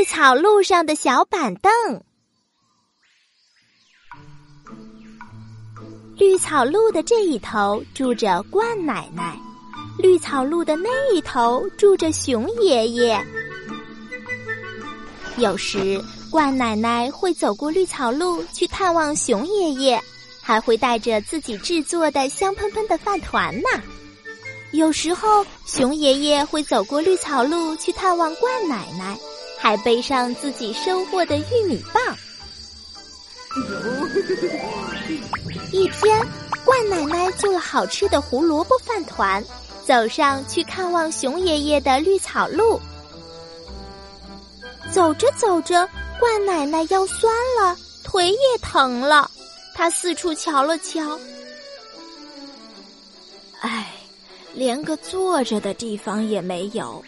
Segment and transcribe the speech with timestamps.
[0.00, 1.70] 绿草路上的小板凳。
[6.16, 9.38] 绿草路的这一头住着冠奶奶，
[9.98, 13.22] 绿草路的那一头住着熊爷爷。
[15.36, 20.02] 有时，冠奶奶会走过绿草路去探望熊爷爷，
[20.40, 23.68] 还会带着自己制作的香喷喷的饭团呢。
[24.72, 29.18] 有时候，熊爷爷会走过绿草路去探望冠奶奶，
[29.60, 32.16] 还背上自己收获的玉米棒。
[35.70, 36.26] 一天，
[36.64, 39.44] 冠奶奶做了好吃的胡萝卜饭团，
[39.86, 42.80] 走上去看望熊爷爷的绿草路。
[44.90, 45.86] 走着走着，
[46.18, 49.30] 冠奶奶腰酸了，腿也疼了，
[49.74, 51.18] 她四处瞧了瞧，
[53.60, 53.88] 唉。
[54.52, 57.00] 连个坐着的地方也没有，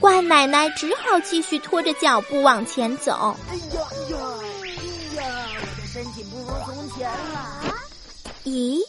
[0.00, 3.36] 冠奶奶只好继续拖着脚步往前走。
[3.50, 4.18] 哎呀哎呀，
[4.62, 7.74] 哎呀，我的身体不如从前了。
[8.44, 8.80] 咦，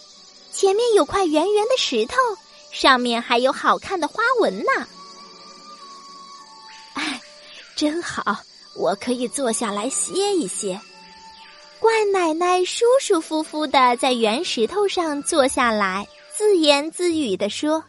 [0.54, 2.16] 前面有块圆圆的石头，
[2.72, 4.88] 上面还有好看的花纹呢。
[6.94, 7.20] 哎，
[7.76, 8.38] 真好，
[8.76, 10.80] 我可以坐下来歇一歇。
[11.80, 17.84] 怪奶奶舒舒服服的在圆石头上坐下来，自言自语的说：“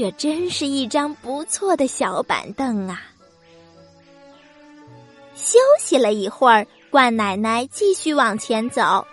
[0.00, 3.02] 这真是一张不错的小板凳啊。”
[5.36, 9.06] 休息了一会儿，冠奶奶继续往前走。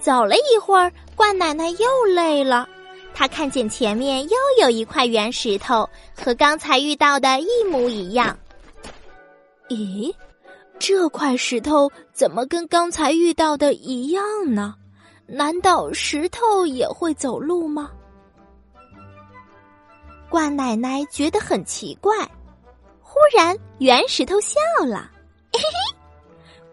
[0.00, 2.68] 走了一会儿，冠奶奶又累了，
[3.14, 5.88] 她看见前面又有一块圆石头，
[6.20, 8.36] 和刚才遇到的一模一样。
[9.68, 10.12] 咦？
[10.80, 14.74] 这块石头怎么跟刚才遇到的一样呢？
[15.24, 17.92] 难道石头也会走路吗？
[20.34, 22.12] 怪奶奶觉得很奇怪。
[23.00, 25.08] 忽然，圆石头笑了，
[25.52, 25.96] 嘿嘿。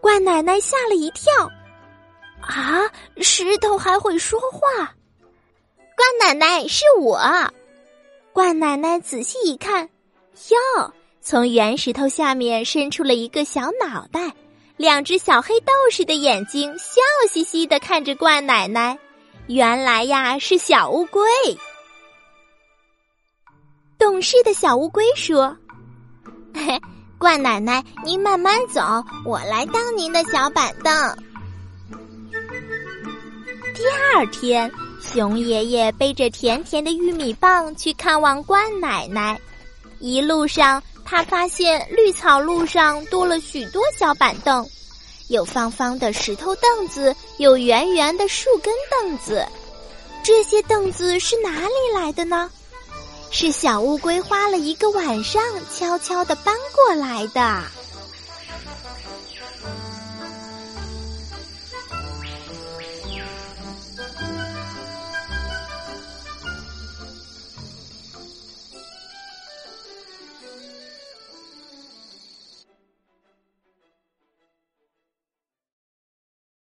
[0.02, 1.32] 怪奶奶吓了一跳。
[2.42, 4.95] 啊，石头还会说话？
[5.95, 7.22] 怪奶奶是我。
[8.33, 9.88] 怪奶奶仔细一看，
[10.49, 10.93] 哟。
[11.22, 14.33] 从圆石头下面伸出了一个小脑袋，
[14.76, 16.99] 两只小黑豆似的眼睛，笑
[17.30, 18.98] 嘻嘻的看着怪奶奶。
[19.45, 21.22] 原来呀，是小乌龟。
[24.11, 25.55] 懂事的小乌龟说
[26.54, 26.77] ：“嘿，
[27.17, 28.82] 冠奶奶，您慢慢走，
[29.26, 30.94] 我来当您的小板凳。”
[33.73, 33.83] 第
[34.14, 39.39] 二天，熊爷爷背着甜甜的玉米棒去看望冠奶奶，
[39.99, 40.83] 一路上。
[41.05, 44.67] 他发现绿草路上多了许多小板凳，
[45.30, 49.48] 有方方的石头凳子，有圆圆的树根凳子。
[50.22, 52.52] 这些凳子是哪里来的呢？
[53.33, 55.42] 是小乌龟花了一个晚上
[55.73, 57.80] 悄悄的搬过来的。